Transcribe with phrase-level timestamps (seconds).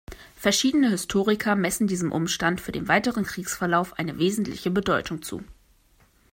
[0.35, 5.43] Verschiedene Historiker messen diesem Umstand für den weiteren Kriegsverlauf eine wesentliche Bedeutung zu.